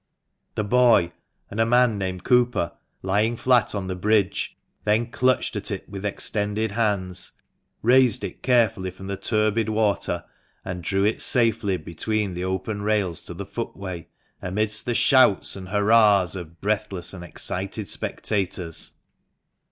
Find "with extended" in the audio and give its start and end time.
5.87-6.71